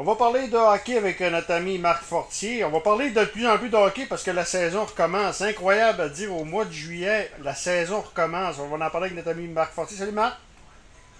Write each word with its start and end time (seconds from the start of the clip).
On 0.00 0.04
va 0.04 0.14
parler 0.14 0.46
de 0.46 0.56
hockey 0.56 0.96
avec 0.96 1.20
euh, 1.20 1.28
notre 1.28 1.50
ami 1.50 1.76
Marc 1.76 2.04
Fortier. 2.04 2.64
On 2.64 2.70
va 2.70 2.78
parler 2.78 3.10
de 3.10 3.24
plus 3.24 3.48
en 3.48 3.58
plus 3.58 3.68
de 3.68 3.74
hockey 3.74 4.06
parce 4.06 4.22
que 4.22 4.30
la 4.30 4.44
saison 4.44 4.84
recommence. 4.84 5.40
Incroyable 5.40 6.02
à 6.02 6.08
dire 6.08 6.32
au 6.32 6.44
mois 6.44 6.64
de 6.64 6.70
juillet, 6.70 7.32
la 7.42 7.52
saison 7.52 8.02
recommence. 8.02 8.60
On 8.60 8.68
va 8.68 8.86
en 8.86 8.90
parler 8.90 9.06
avec 9.06 9.16
notre 9.16 9.30
ami 9.30 9.48
Marc 9.48 9.72
Fortier. 9.72 9.96
Salut 9.96 10.12
Marc. 10.12 10.36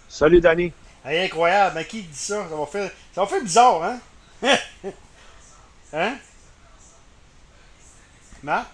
Salut 0.08 0.40
Danny. 0.40 0.72
Hey, 1.04 1.26
incroyable. 1.26 1.74
Mais 1.74 1.86
qui 1.86 2.02
dit 2.02 2.16
ça? 2.16 2.48
Ça 2.48 2.54
va 2.54 2.66
faire, 2.66 2.88
ça 3.12 3.20
va 3.22 3.26
faire 3.26 3.42
bizarre, 3.42 3.82
hein? 3.82 3.98
hein? 5.92 6.14
Marc? 8.44 8.68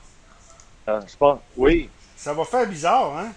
Euh, 0.87 1.01
je 1.11 1.17
pense. 1.17 1.41
Oui. 1.57 1.89
Ça 2.15 2.35
va 2.35 2.45
faire 2.45 2.67
bizarre, 2.67 3.17
hein? 3.17 3.33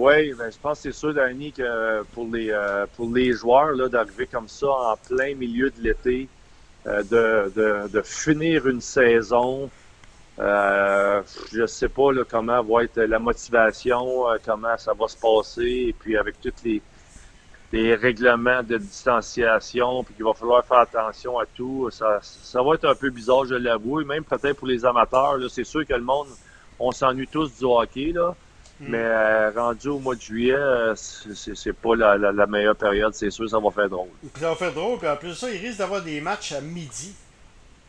Oui, 0.00 0.32
ben, 0.34 0.48
je 0.48 0.58
pense 0.58 0.80
que 0.80 0.92
c'est 0.92 0.96
sûr, 0.96 1.12
Danny, 1.12 1.50
que 1.50 2.04
pour 2.14 2.28
les, 2.32 2.52
euh, 2.52 2.86
pour 2.94 3.12
les 3.12 3.32
joueurs 3.32 3.72
là, 3.72 3.88
d'arriver 3.88 4.28
comme 4.28 4.46
ça 4.46 4.68
en 4.68 4.96
plein 4.96 5.34
milieu 5.34 5.70
de 5.70 5.82
l'été, 5.82 6.28
euh, 6.86 7.02
de, 7.50 7.88
de, 7.88 8.02
finir 8.02 8.68
une 8.68 8.80
saison, 8.80 9.68
euh, 10.38 11.20
je 11.52 11.62
ne 11.62 11.66
sais 11.66 11.88
pas 11.88 12.10
comment 12.30 12.62
va 12.62 12.84
être 12.84 13.00
la 13.00 13.18
motivation, 13.18 14.24
comment 14.46 14.78
ça 14.78 14.92
va 14.94 15.08
se 15.08 15.16
passer, 15.16 15.86
et 15.88 15.94
puis 15.98 16.16
avec 16.16 16.40
tous 16.40 16.52
les, 16.64 16.80
les 17.72 17.96
règlements 17.96 18.62
de 18.62 18.78
distanciation, 18.78 20.04
puis 20.04 20.14
qu'il 20.14 20.24
va 20.24 20.32
falloir 20.32 20.64
faire 20.64 20.78
attention 20.78 21.40
à 21.40 21.46
tout, 21.46 21.90
ça, 21.90 22.20
ça 22.22 22.62
va 22.62 22.74
être 22.74 22.84
un 22.84 22.94
peu 22.94 23.10
bizarre, 23.10 23.46
je 23.46 23.56
l'avoue, 23.56 24.00
et 24.00 24.04
même 24.04 24.22
peut-être 24.22 24.58
pour 24.58 24.68
les 24.68 24.84
amateurs, 24.84 25.38
c'est 25.50 25.64
sûr 25.64 25.84
que 25.84 25.94
le 25.94 26.02
monde, 26.02 26.28
on 26.78 26.92
s'ennuie 26.92 27.26
tous 27.26 27.52
du 27.58 27.64
hockey, 27.64 28.12
là. 28.12 28.36
Hmm. 28.80 28.86
Mais 28.90 29.02
euh, 29.02 29.50
rendu 29.50 29.88
au 29.88 29.98
mois 29.98 30.14
de 30.14 30.20
juillet, 30.20 30.54
euh, 30.54 30.94
c'est 30.94 31.72
pas 31.72 31.96
la, 31.96 32.16
la, 32.16 32.46
meilleure 32.46 32.76
période, 32.76 33.12
c'est 33.12 33.30
sûr, 33.30 33.50
ça 33.50 33.58
va 33.58 33.70
faire 33.70 33.88
drôle. 33.88 34.08
ça 34.38 34.50
va 34.50 34.54
faire 34.54 34.72
drôle, 34.72 34.98
puis 34.98 35.08
en 35.08 35.16
plus 35.16 35.30
de 35.30 35.34
ça, 35.34 35.50
il 35.50 35.58
risque 35.58 35.78
d'avoir 35.78 36.02
des 36.02 36.20
matchs 36.20 36.52
à 36.52 36.60
midi. 36.60 37.14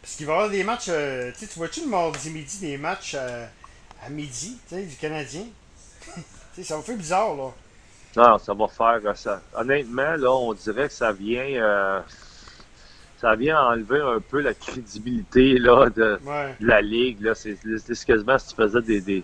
Parce 0.01 0.15
qu'il 0.15 0.25
va 0.25 0.33
y 0.33 0.35
avoir 0.35 0.49
des 0.49 0.63
matchs, 0.63 0.87
euh, 0.89 1.31
tu 1.37 1.45
vois-tu 1.57 1.81
le 1.81 1.87
mardi 1.87 2.31
midi, 2.31 2.59
des 2.59 2.77
matchs 2.77 3.15
à 3.15 4.09
midi, 4.09 4.57
tu 4.67 4.75
sais, 4.75 4.83
du 4.83 4.95
Canadien? 4.95 5.43
ça 6.63 6.77
va 6.77 6.81
faire 6.81 6.97
bizarre, 6.97 7.35
là. 7.35 7.51
Non, 8.17 8.39
ça 8.39 8.53
va 8.55 8.67
faire 8.67 9.15
ça. 9.15 9.41
Honnêtement, 9.55 10.15
là, 10.15 10.31
on 10.31 10.53
dirait 10.53 10.87
que 10.87 10.93
ça 10.93 11.11
vient 11.11 12.03
ça 13.19 13.35
vient 13.35 13.61
enlever 13.61 13.99
un 13.99 14.21
peu 14.21 14.39
la 14.39 14.53
crédibilité 14.53 15.59
là, 15.59 15.89
de, 15.89 16.19
la 16.61 16.81
Ligue. 16.81 17.21
Là. 17.21 17.35
C'est, 17.35 17.57
quasiment 18.05 18.39
si 18.39 18.49
tu 18.49 18.55
faisais 18.55 18.81
des 18.81 19.23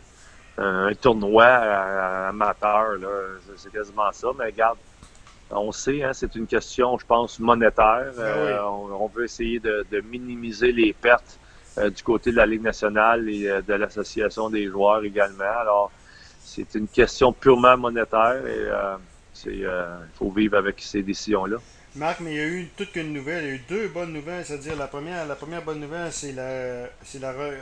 un 0.57 0.93
tournoi 0.93 1.45
amateur. 1.45 2.97
C'est 3.57 3.71
quasiment 3.71 4.11
ça. 4.11 4.27
Mais 4.37 4.45
regarde, 4.45 4.77
on 5.51 5.71
sait, 5.71 6.03
hein, 6.03 6.11
c'est 6.13 6.35
une 6.35 6.47
question, 6.47 6.97
je 6.97 7.05
pense, 7.05 7.39
monétaire. 7.39 8.11
Ah 8.17 8.21
euh, 8.21 8.63
on, 8.63 9.07
veut 9.07 9.25
essayer 9.25 9.59
de, 9.59 9.85
minimiser 10.09 10.71
les 10.71 10.93
pertes 10.93 11.39
euh, 11.77 11.89
du 11.89 12.03
côté 12.03 12.31
de 12.31 12.37
la 12.37 12.45
Ligue 12.45 12.63
nationale 12.63 13.29
et 13.29 13.47
euh, 13.47 13.61
de 13.61 13.73
l'Association 13.73 14.49
des 14.49 14.67
joueurs 14.67 15.03
également. 15.03 15.43
Alors, 15.59 15.91
c'est 16.43 16.75
une 16.75 16.87
question 16.87 17.31
purement 17.33 17.77
monétaire 17.77 18.45
et 18.45 18.69
il 19.45 19.69
faut 20.13 20.31
vivre 20.31 20.57
avec 20.57 20.81
ces 20.81 21.03
décisions-là. 21.03 21.57
Marc, 21.95 22.19
mais 22.19 22.33
il 22.33 22.37
y 22.37 22.41
a 22.41 22.45
eu 22.47 22.67
toute 22.75 22.91
qu'une 22.91 23.13
nouvelle. 23.13 23.43
Il 23.45 23.47
y 23.47 23.51
a 23.51 23.55
eu 23.55 23.61
deux 23.69 23.87
bonnes 23.87 24.11
nouvelles. 24.11 24.45
C'est-à-dire, 24.45 24.75
la 24.75 24.87
première, 24.87 25.25
la 25.25 25.35
première 25.35 25.61
bonne 25.61 25.79
nouvelle, 25.79 26.11
c'est 26.11 26.33
la, 26.33 26.89
c'est 27.03 27.19
la 27.21 27.29
euh, 27.29 27.61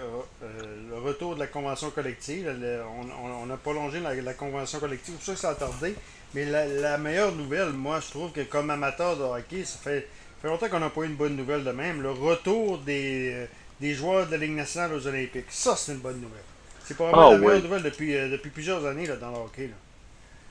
le 0.90 0.98
retour 0.98 1.36
de 1.36 1.40
la 1.40 1.46
convention 1.46 1.92
collective. 1.92 2.52
on, 2.52 3.50
a 3.52 3.58
prolongé 3.58 4.00
la, 4.00 4.34
convention 4.34 4.80
collective. 4.80 5.14
C'est 5.20 5.26
pour 5.26 5.26
ça 5.26 5.34
que 5.34 5.40
ça 5.40 5.50
a 5.50 5.56
tardé. 5.70 5.94
Mais 6.34 6.46
la, 6.46 6.98
meilleure 6.98 7.32
nouvelle, 7.34 7.74
moi, 7.74 8.00
je 8.00 8.10
trouve 8.10 8.32
que 8.32 8.42
comme 8.42 8.72
amateur 8.72 9.18
de 9.18 9.24
hockey, 9.24 9.66
ça 9.66 9.78
fait, 9.78 10.08
fait 10.42 10.48
longtemps 10.48 10.68
qu'on 10.68 10.80
n'a 10.80 10.90
pas 10.90 11.02
eu 11.02 11.08
une 11.08 11.16
bonne 11.16 11.36
nouvelle 11.36 11.64
de 11.64 11.72
même. 11.72 12.02
Le 12.02 12.10
retour 12.10 12.80
des, 12.80 13.48
des 13.80 13.94
joueurs 13.94 14.26
de 14.26 14.32
la 14.32 14.38
Ligue 14.38 14.56
nationale 14.56 14.94
aux 14.94 15.06
Olympiques. 15.06 15.46
Ça, 15.50 15.76
c'est 15.76 15.92
une 15.92 16.00
bonne 16.00 16.20
nouvelle. 16.20 16.42
C'est 16.86 16.96
probablement 16.96 17.30
ah, 17.30 17.34
la 17.34 17.38
meilleure 17.38 17.64
nouvelle 17.64 17.84
depuis, 17.84 18.18
euh, 18.18 18.30
depuis 18.30 18.50
plusieurs 18.50 18.84
années 18.88 19.06
là, 19.06 19.16
dans 19.16 19.30
le 19.30 19.38
hockey. 19.38 19.68
Là. 19.68 19.76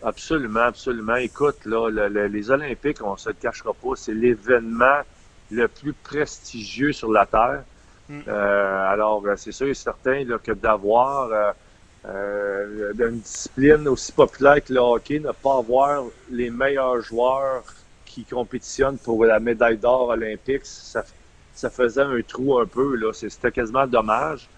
Absolument, 0.05 0.61
absolument. 0.61 1.17
Écoute, 1.17 1.65
là, 1.65 1.89
les 2.09 2.51
Olympiques, 2.51 2.99
on 3.03 3.17
se 3.17 3.29
le 3.29 3.37
cachera 3.41 3.73
pas, 3.73 3.95
c'est 3.95 4.15
l'événement 4.15 5.03
le 5.51 5.69
plus 5.69 5.93
prestigieux 5.93 6.93
sur 6.93 7.13
la 7.13 7.27
Terre. 7.27 7.63
Mm. 8.09 8.21
Euh, 8.27 8.91
alors, 8.91 9.21
ben, 9.21 9.37
c'est 9.37 9.53
sûr 9.53 9.69
et 9.69 9.75
certain 9.75 10.25
là, 10.25 10.39
que 10.39 10.53
d'avoir 10.53 11.31
euh, 11.31 11.53
euh, 12.07 12.93
une 12.99 13.21
discipline 13.21 13.87
aussi 13.87 14.11
populaire 14.13 14.65
que 14.65 14.73
le 14.73 14.81
hockey, 14.81 15.21
ne 15.21 15.31
pas 15.31 15.59
avoir 15.59 16.05
les 16.31 16.51
meilleurs 16.51 17.01
joueurs 17.01 17.63
qui 18.05 18.25
compétitionnent 18.25 18.99
pour 18.99 19.25
la 19.25 19.39
médaille 19.39 19.79
d'or 19.79 20.09
olympique, 20.09 20.65
ça, 20.65 21.05
ça 21.55 21.71
faisait 21.71 22.03
un 22.03 22.21
trou 22.27 22.59
un 22.59 22.67
peu. 22.67 22.99
C'était 23.13 23.53
quasiment 23.53 23.87
dommage. 23.87 24.49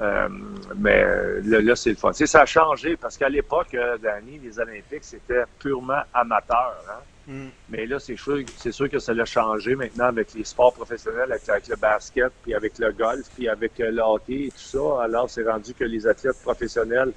Euh, 0.00 0.28
mais 0.76 1.04
là, 1.42 1.74
c'est 1.74 1.90
le 1.90 1.96
fun. 1.96 2.12
ça 2.12 2.42
a 2.42 2.46
changé 2.46 2.96
parce 2.96 3.16
qu'à 3.16 3.28
l'époque, 3.28 3.74
euh, 3.74 3.98
Danny, 3.98 4.38
les 4.38 4.58
Olympiques, 4.60 5.02
c'était 5.02 5.42
purement 5.58 6.02
amateur. 6.14 6.76
Hein? 6.88 7.32
Mm. 7.32 7.48
Mais 7.70 7.86
là, 7.86 7.98
c'est 7.98 8.16
sûr, 8.16 8.38
c'est 8.56 8.70
sûr 8.70 8.88
que 8.88 9.00
ça 9.00 9.12
l'a 9.12 9.24
changé 9.24 9.74
maintenant 9.74 10.06
avec 10.06 10.34
les 10.34 10.44
sports 10.44 10.72
professionnels, 10.72 11.32
avec, 11.32 11.66
le 11.66 11.76
basket, 11.76 12.32
puis 12.42 12.54
avec 12.54 12.78
le 12.78 12.92
golf, 12.92 13.26
puis 13.34 13.48
avec 13.48 13.80
euh, 13.80 13.90
le 13.90 14.02
hockey 14.02 14.44
et 14.44 14.50
tout 14.50 14.58
ça. 14.58 15.02
Alors, 15.02 15.28
c'est 15.28 15.42
rendu 15.42 15.74
que 15.74 15.84
les 15.84 16.06
athlètes 16.06 16.40
professionnels 16.42 17.12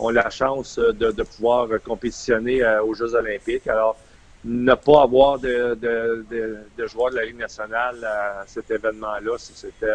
ont 0.00 0.10
la 0.10 0.28
chance 0.28 0.76
de, 0.76 1.12
de 1.12 1.22
pouvoir 1.22 1.68
compétitionner 1.84 2.66
aux 2.80 2.94
Jeux 2.94 3.14
olympiques. 3.14 3.68
Alors, 3.68 3.96
ne 4.44 4.74
pas 4.74 5.02
avoir 5.02 5.38
de, 5.38 5.74
de, 5.76 6.26
de, 6.28 6.58
de 6.76 6.86
joueurs 6.88 7.12
de 7.12 7.16
la 7.16 7.24
Ligue 7.26 7.38
nationale 7.38 8.04
à 8.04 8.42
cet 8.44 8.72
événement-là, 8.72 9.36
c'était 9.38 9.86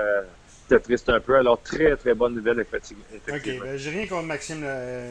triste 0.78 1.10
un 1.10 1.20
peu. 1.20 1.36
Alors, 1.36 1.62
très, 1.62 1.96
très 1.96 2.14
bonne 2.14 2.36
nouvelle, 2.36 2.60
effectivement. 2.60 3.04
OK, 3.28 3.60
ben, 3.60 3.78
j'ai 3.78 3.90
rien 3.90 4.06
contre 4.06 4.28
Maxime 4.28 4.64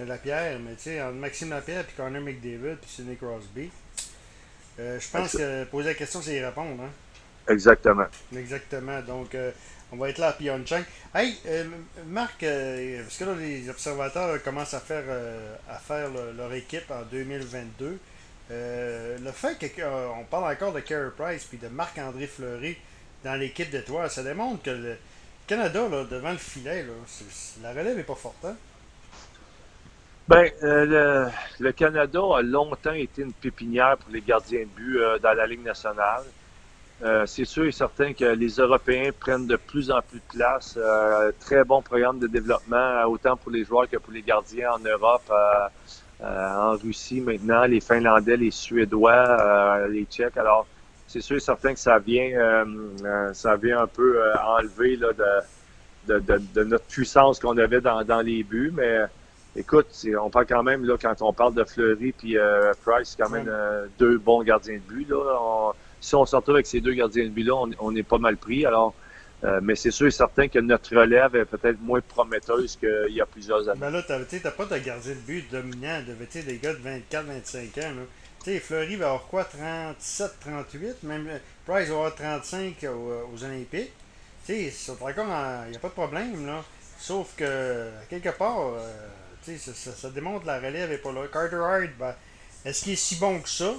Lapierre, 0.06 0.58
mais 0.60 0.74
tu 0.74 0.82
sais, 0.82 1.02
entre 1.02 1.14
Maxime 1.14 1.50
Lapierre 1.50 1.84
et 1.88 1.96
Connor 1.96 2.22
McDavid 2.22 2.76
puis 2.76 2.90
Sidney 2.90 3.16
Crosby, 3.16 3.70
euh, 4.80 5.00
je 5.00 5.10
pense 5.10 5.32
que 5.32 5.64
poser 5.64 5.88
la 5.88 5.94
question, 5.94 6.22
c'est 6.22 6.36
y 6.36 6.44
répondre. 6.44 6.82
Hein? 6.82 7.52
Exactement. 7.52 8.06
Exactement. 8.36 9.00
Donc, 9.02 9.34
euh, 9.34 9.50
on 9.90 9.96
va 9.96 10.10
être 10.10 10.18
là 10.18 10.28
à 10.28 10.32
Pyeongchang. 10.34 10.82
Hey, 11.14 11.36
euh, 11.46 11.64
Marc, 12.06 12.44
parce 12.44 13.18
que 13.18 13.24
là, 13.24 13.34
les 13.34 13.68
observateurs 13.68 14.42
commencent 14.42 14.74
à 14.74 14.80
faire, 14.80 15.04
à 15.68 15.78
faire 15.78 16.10
leur 16.36 16.52
équipe 16.52 16.90
en 16.90 17.02
2022. 17.10 17.98
le 18.50 19.32
fait 19.32 19.74
qu'on 19.74 20.24
parle 20.30 20.52
encore 20.52 20.72
de 20.72 20.80
Carey 20.80 21.10
Price 21.16 21.44
puis 21.44 21.58
de 21.58 21.68
Marc-André 21.68 22.26
Fleury 22.26 22.76
dans 23.24 23.34
l'équipe 23.34 23.70
d'étoiles, 23.70 24.10
ça 24.10 24.22
démontre 24.22 24.62
que 24.62 24.70
le, 24.70 24.96
Canada, 25.48 25.88
là, 25.88 26.04
devant 26.04 26.30
le 26.30 26.36
filet, 26.36 26.82
là, 26.82 26.92
la 27.62 27.70
relève 27.70 27.96
n'est 27.96 28.02
pas 28.02 28.14
forte. 28.14 28.44
Hein? 28.44 28.54
Ben, 30.28 30.50
euh, 30.62 31.26
le, 31.58 31.72
Canada 31.72 32.20
a 32.36 32.42
longtemps 32.42 32.92
été 32.92 33.22
une 33.22 33.32
pépinière 33.32 33.96
pour 33.96 34.12
les 34.12 34.20
gardiens 34.20 34.60
de 34.60 34.66
but 34.66 34.98
euh, 34.98 35.18
dans 35.18 35.32
la 35.32 35.46
Ligue 35.46 35.64
nationale. 35.64 36.24
Euh, 37.02 37.24
c'est 37.24 37.46
sûr 37.46 37.64
et 37.64 37.72
certain 37.72 38.12
que 38.12 38.26
les 38.26 38.48
Européens 38.56 39.10
prennent 39.18 39.46
de 39.46 39.56
plus 39.56 39.90
en 39.90 40.02
plus 40.02 40.18
de 40.18 40.36
place. 40.38 40.78
très 41.40 41.64
bon 41.64 41.80
programme 41.80 42.18
de 42.18 42.26
développement, 42.26 43.04
autant 43.04 43.38
pour 43.38 43.50
les 43.50 43.64
joueurs 43.64 43.88
que 43.88 43.96
pour 43.96 44.12
les 44.12 44.22
gardiens 44.22 44.72
en 44.72 44.80
Europe, 44.80 45.32
en 46.20 46.72
Russie 46.72 47.22
maintenant, 47.22 47.64
les 47.64 47.80
Finlandais, 47.80 48.36
les 48.36 48.50
Suédois, 48.50 49.86
les 49.88 50.04
Tchèques. 50.04 50.36
Alors, 50.36 50.66
c'est 51.08 51.22
sûr 51.22 51.36
et 51.36 51.40
certain 51.40 51.72
que 51.72 51.80
ça 51.80 51.98
vient, 51.98 52.30
euh, 52.38 52.64
euh, 53.02 53.32
ça 53.32 53.56
vient 53.56 53.80
un 53.80 53.86
peu 53.86 54.20
euh, 54.20 54.34
enlever 54.46 54.96
là, 54.96 55.08
de, 56.06 56.20
de, 56.20 56.40
de, 56.54 56.64
notre 56.64 56.84
puissance 56.84 57.40
qu'on 57.40 57.56
avait 57.56 57.80
dans, 57.80 58.04
dans, 58.04 58.20
les 58.20 58.42
buts. 58.42 58.72
Mais 58.76 59.00
écoute, 59.56 59.86
on 60.20 60.28
parle 60.28 60.46
quand 60.46 60.62
même, 60.62 60.84
là, 60.84 60.96
quand 61.00 61.20
on 61.22 61.32
parle 61.32 61.54
de 61.54 61.64
Fleury 61.64 62.12
puis 62.12 62.36
Price, 62.84 63.16
c'est 63.16 63.22
quand 63.22 63.30
même 63.30 63.50
deux 63.98 64.18
bons 64.18 64.42
gardiens 64.42 64.74
de 64.76 64.94
but. 64.94 65.08
Là. 65.08 65.72
si 66.00 66.14
on 66.14 66.26
sort 66.26 66.44
avec 66.48 66.66
ces 66.66 66.80
deux 66.80 66.92
gardiens 66.92 67.24
de 67.24 67.30
but-là, 67.30 67.54
on, 67.80 67.96
est 67.96 68.02
pas 68.02 68.18
mal 68.18 68.36
pris. 68.36 68.66
Alors, 68.66 68.94
mais 69.62 69.76
c'est 69.76 69.90
sûr 69.90 70.08
et 70.08 70.10
certain 70.10 70.48
que 70.48 70.58
notre 70.58 70.94
relève 70.94 71.36
est 71.36 71.44
peut-être 71.46 71.80
moins 71.80 72.00
prometteuse 72.00 72.76
qu'il 72.76 73.14
y 73.14 73.20
a 73.20 73.26
plusieurs 73.26 73.68
années. 73.68 73.80
Mais 73.80 73.90
là, 73.90 74.02
tu 74.02 74.12
n'as 74.12 74.50
pas 74.50 74.64
de 74.66 74.78
gardien 74.78 75.12
de 75.12 75.26
but 75.26 75.50
dominant, 75.50 76.00
de, 76.06 76.40
des 76.42 76.58
gars 76.58 76.74
de 76.74 76.78
24-25 76.78 77.86
ans. 77.86 77.94
Là. 77.96 78.02
Fleury 78.58 78.96
va 78.96 79.06
avoir 79.06 79.26
quoi 79.26 79.44
37, 79.44 80.40
38, 80.40 81.02
même 81.02 81.28
Price 81.66 81.88
va 81.88 81.94
avoir 81.94 82.14
35 82.14 82.84
aux, 82.84 83.44
Olympiques. 83.44 83.92
Tu 84.46 84.70
sais, 84.70 84.88
il 84.88 85.70
n'y 85.70 85.76
a 85.76 85.80
pas 85.80 85.88
de 85.88 85.92
problème. 85.92 86.62
Sauf 86.98 87.34
que, 87.36 87.90
quelque 88.08 88.30
part, 88.30 88.74
euh, 88.74 89.56
ça, 89.56 89.92
ça, 89.92 90.10
démontre 90.10 90.46
la 90.46 90.58
relève 90.58 90.90
n'est 90.90 90.98
pas 90.98 91.12
là. 91.12 91.26
Carter 91.32 91.56
Hart, 91.56 91.90
ben, 91.98 92.14
est-ce 92.64 92.84
qu'il 92.84 92.92
est 92.94 92.96
si 92.96 93.16
bon 93.16 93.40
que 93.40 93.48
ça? 93.48 93.74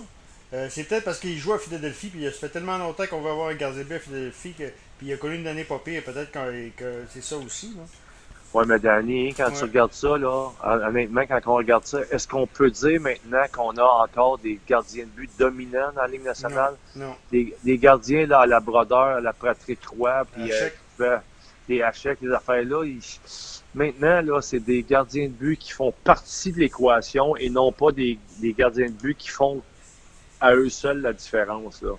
Euh, 0.53 0.67
C'est 0.69 0.85
peut-être 0.85 1.03
parce 1.03 1.19
qu'il 1.19 1.37
joue 1.37 1.53
à 1.53 1.59
Philadelphie, 1.59 2.07
puis 2.09 2.23
ça 2.25 2.31
fait 2.31 2.49
tellement 2.49 2.77
longtemps 2.77 3.05
qu'on 3.07 3.21
va 3.21 3.31
avoir 3.31 3.49
un 3.49 3.55
gardien 3.55 3.83
à 3.95 3.99
Philadelphie, 3.99 4.53
que, 4.53 4.71
puis 4.97 5.07
il 5.07 5.13
a 5.13 5.17
connu 5.17 5.35
une 5.35 5.47
année 5.47 5.65
pas 5.65 5.79
pire, 5.79 6.03
peut-être 6.03 6.31
que, 6.31 7.03
c'est 7.13 7.23
ça 7.23 7.37
aussi. 7.37 7.73
Là. 7.75 7.83
Oui, 8.53 8.63
mais 8.67 8.79
Danny, 8.79 9.33
quand 9.35 9.51
tu 9.51 9.63
regardes 9.63 9.93
ça, 9.93 10.17
là, 10.17 10.49
honnêtement, 10.63 11.21
quand 11.27 11.39
on 11.45 11.55
regarde 11.55 11.85
ça, 11.85 11.99
est-ce 12.09 12.27
qu'on 12.27 12.47
peut 12.47 12.71
dire 12.71 12.99
maintenant 12.99 13.43
qu'on 13.53 13.77
a 13.77 13.83
encore 13.83 14.39
des 14.39 14.59
gardiens 14.67 15.05
de 15.05 15.09
but 15.09 15.29
dominants 15.37 15.91
dans 15.95 16.01
la 16.01 16.07
Ligue 16.07 16.23
nationale? 16.23 16.73
Non. 16.95 17.13
Des, 17.31 17.77
gardiens 17.77 18.25
là, 18.25 18.39
à 18.41 18.45
la 18.47 18.59
brodeur, 18.59 19.17
à 19.17 19.21
la 19.21 19.33
praterie 19.33 19.77
3, 19.77 20.25
puis 20.25 20.51
euh, 20.99 21.17
des 21.67 21.83
hachèques, 21.83 22.19
les 22.21 22.31
affaires-là. 22.31 22.83
Maintenant, 23.75 24.21
là, 24.21 24.41
c'est 24.41 24.59
des 24.59 24.81
gardiens 24.81 25.27
de 25.27 25.33
but 25.33 25.57
qui 25.57 25.71
font 25.71 25.93
partie 26.03 26.51
de 26.51 26.59
l'équation 26.59 27.35
et 27.35 27.51
non 27.51 27.71
pas 27.71 27.91
des, 27.91 28.17
des 28.39 28.53
gardiens 28.53 28.87
de 28.87 28.93
but 28.93 29.15
qui 29.15 29.29
font 29.29 29.61
à 30.41 30.55
eux 30.55 30.69
seuls 30.69 31.01
la 31.01 31.13
différence. 31.13 31.83
Là. 31.83 31.91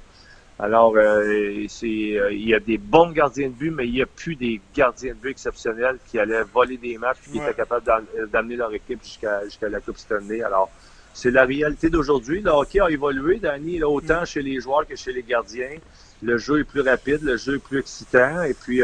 Alors, 0.62 0.94
euh, 0.96 1.64
c'est, 1.68 1.86
euh, 2.18 2.32
il 2.32 2.46
y 2.46 2.54
a 2.54 2.60
des 2.60 2.76
bons 2.76 3.10
gardiens 3.12 3.48
de 3.48 3.54
but, 3.54 3.70
mais 3.70 3.86
il 3.86 3.92
n'y 3.92 4.02
a 4.02 4.06
plus 4.06 4.36
des 4.36 4.60
gardiens 4.74 5.14
de 5.14 5.18
but 5.18 5.30
exceptionnels 5.30 5.98
qui 6.06 6.18
allaient 6.18 6.42
voler 6.42 6.76
des 6.76 6.98
matchs 6.98 7.16
et 7.28 7.30
qui 7.32 7.38
étaient 7.38 7.54
capables 7.54 7.90
euh, 8.18 8.26
d'amener 8.26 8.56
leur 8.56 8.72
équipe 8.74 9.02
jusqu'à, 9.02 9.42
jusqu'à 9.44 9.70
la 9.70 9.80
Coupe 9.80 9.96
Stanley. 9.96 10.42
Alors, 10.42 10.68
c'est 11.14 11.30
la 11.30 11.46
réalité 11.46 11.88
d'aujourd'hui. 11.88 12.42
Le 12.42 12.50
hockey 12.50 12.78
a 12.78 12.90
évolué, 12.90 13.38
Danny, 13.38 13.82
autant 13.82 14.26
chez 14.26 14.42
les 14.42 14.60
joueurs 14.60 14.86
que 14.86 14.96
chez 14.96 15.14
les 15.14 15.22
gardiens. 15.22 15.78
Le 16.22 16.36
jeu 16.36 16.60
est 16.60 16.64
plus 16.64 16.82
rapide, 16.82 17.22
le 17.22 17.38
jeu 17.38 17.56
est 17.56 17.58
plus 17.58 17.78
excitant, 17.78 18.42
et 18.42 18.52
puis 18.52 18.82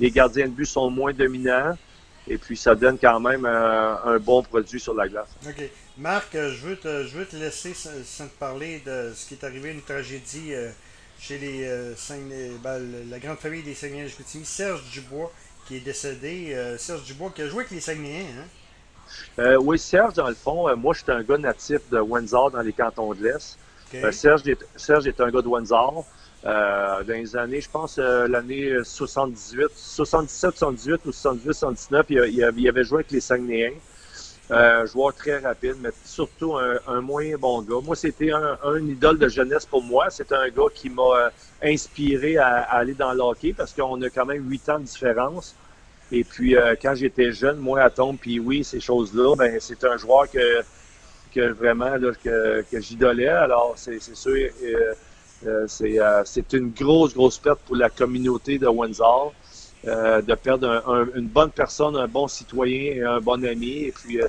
les 0.00 0.10
gardiens 0.10 0.46
de 0.46 0.52
but 0.52 0.64
sont 0.64 0.90
moins 0.90 1.12
dominants. 1.12 1.76
Et 2.26 2.38
puis, 2.38 2.56
ça 2.56 2.74
donne 2.74 2.98
quand 2.98 3.20
même 3.20 3.44
un 3.44 4.18
bon 4.18 4.42
produit 4.42 4.80
sur 4.80 4.94
la 4.94 5.06
glace. 5.08 5.28
OK. 5.46 5.70
Marc, 5.98 6.32
je 6.32 6.66
veux 6.66 6.76
te, 6.76 7.04
je 7.04 7.18
veux 7.18 7.26
te 7.26 7.36
laisser 7.36 7.72
sans 7.74 8.26
te 8.26 8.38
parler 8.38 8.82
de 8.84 9.12
ce 9.14 9.28
qui 9.28 9.34
est 9.34 9.44
arrivé, 9.44 9.70
une 9.70 9.82
tragédie 9.82 10.54
chez 11.20 11.38
les 11.38 11.64
euh, 11.64 11.94
ben, 12.62 12.80
la 13.10 13.18
grande 13.18 13.36
famille 13.36 13.62
des 13.62 13.74
Saguenayens 13.74 14.06
de 14.06 14.44
Serge 14.44 14.82
Dubois, 14.90 15.30
qui 15.66 15.76
est 15.76 15.80
décédé. 15.80 16.54
Euh, 16.54 16.78
Serge 16.78 17.04
Dubois, 17.04 17.30
qui 17.34 17.42
a 17.42 17.46
joué 17.46 17.60
avec 17.60 17.70
les 17.72 17.80
Saguenayens, 17.80 18.26
hein? 18.38 18.44
Euh, 19.38 19.56
oui, 19.56 19.78
Serge, 19.78 20.14
dans 20.14 20.28
le 20.28 20.34
fond, 20.34 20.74
moi, 20.76 20.94
j'étais 20.94 21.12
un 21.12 21.22
gars 21.22 21.36
natif 21.36 21.80
de 21.90 21.98
Windsor 21.98 22.52
dans 22.52 22.62
les 22.62 22.72
cantons 22.72 23.12
de 23.12 23.24
l'Est. 23.24 23.58
Serge, 24.12 24.48
est, 24.48 24.64
Serge 24.76 25.08
est 25.08 25.20
un 25.20 25.30
gars 25.30 25.42
de 25.42 25.48
Windsor. 25.48 26.06
dans 26.44 27.04
les 27.08 27.36
années, 27.36 27.60
je 27.60 27.68
pense, 27.68 27.98
l'année 27.98 28.72
78, 28.84 29.66
77, 29.74 30.56
78 30.56 31.06
ou 31.06 31.12
78, 31.12 31.52
79, 31.52 32.06
il, 32.08 32.18
il, 32.28 32.52
il, 32.56 32.68
avait 32.68 32.84
joué 32.84 32.98
avec 32.98 33.10
les 33.10 33.20
Saguenayens. 33.20 33.74
Un 34.50 34.84
joueur 34.84 35.14
très 35.14 35.38
rapide, 35.38 35.76
mais 35.80 35.90
surtout 36.04 36.56
un, 36.56 36.78
un 36.88 37.00
moyen 37.00 37.36
bon 37.36 37.62
gars. 37.62 37.80
Moi, 37.84 37.94
c'était 37.94 38.32
un, 38.32 38.58
un, 38.64 38.78
idole 38.78 39.18
de 39.18 39.28
jeunesse 39.28 39.64
pour 39.64 39.82
moi. 39.82 40.10
C'est 40.10 40.32
un 40.32 40.48
gars 40.48 40.64
qui 40.74 40.90
m'a 40.90 41.02
euh, 41.02 41.30
inspiré 41.62 42.36
à, 42.36 42.62
aller 42.62 42.94
dans 42.94 43.12
le 43.12 43.20
hockey 43.20 43.54
parce 43.56 43.72
qu'on 43.72 44.02
a 44.02 44.10
quand 44.10 44.26
même 44.26 44.48
huit 44.50 44.68
ans 44.68 44.80
de 44.80 44.84
différence. 44.84 45.54
Et 46.10 46.24
puis, 46.24 46.56
euh, 46.56 46.74
quand 46.80 46.96
j'étais 46.96 47.30
jeune, 47.32 47.58
moi, 47.58 47.82
à 47.82 47.90
tombe, 47.90 48.16
puis 48.20 48.40
oui, 48.40 48.64
ces 48.64 48.80
choses-là, 48.80 49.36
ben 49.36 49.56
c'est 49.60 49.84
un 49.84 49.96
joueur 49.96 50.28
que, 50.28 50.62
que 51.32 51.52
vraiment 51.52 51.96
là, 51.96 52.10
que, 52.22 52.62
que 52.62 52.80
j'idolais. 52.80 53.28
Alors, 53.28 53.74
c'est 53.76 54.00
sûr, 54.00 54.50
euh, 55.46 55.66
c'est 56.24 56.52
une 56.52 56.70
grosse, 56.70 57.14
grosse 57.14 57.38
perte 57.38 57.60
pour 57.60 57.76
la 57.76 57.88
communauté 57.88 58.58
de 58.58 58.66
Windsor. 58.66 59.32
Euh, 59.86 60.20
de 60.20 60.34
perdre 60.34 61.08
une 61.14 61.26
bonne 61.26 61.50
personne, 61.50 61.96
un 61.96 62.06
bon 62.06 62.28
citoyen 62.28 62.92
et 62.92 63.02
un 63.02 63.18
bon 63.20 63.42
ami. 63.44 63.84
Et 63.84 63.92
puis, 63.92 64.20
euh, 64.20 64.28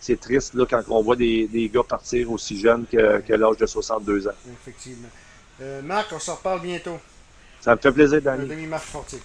c'est 0.00 0.20
triste 0.20 0.54
là, 0.54 0.66
quand 0.68 0.82
on 0.88 1.02
voit 1.02 1.14
des, 1.14 1.46
des 1.46 1.68
gars 1.68 1.84
partir 1.88 2.30
aussi 2.32 2.58
jeunes 2.58 2.84
que, 2.90 3.20
que 3.20 3.32
l'âge 3.32 3.58
de 3.58 3.66
62 3.66 4.26
ans. 4.26 4.32
Effectivement. 4.52 5.08
Euh, 5.60 5.82
Marc, 5.82 6.08
on 6.12 6.18
se 6.18 6.32
reparle 6.32 6.62
bientôt. 6.62 6.98
Ça 7.60 7.76
me 7.76 7.80
fait 7.80 7.92
plaisir, 7.92 8.20
Danny. 8.20 8.48
Demi-Marc 8.48 8.82
Fortier. 8.82 9.20